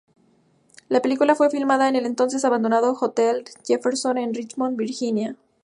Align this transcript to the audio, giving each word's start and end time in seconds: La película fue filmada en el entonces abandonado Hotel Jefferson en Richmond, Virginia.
La 0.89 0.99
película 0.99 1.35
fue 1.35 1.51
filmada 1.51 1.87
en 1.87 1.95
el 1.95 2.07
entonces 2.07 2.43
abandonado 2.43 2.97
Hotel 2.99 3.45
Jefferson 3.63 4.17
en 4.17 4.33
Richmond, 4.33 4.75
Virginia. 4.75 5.35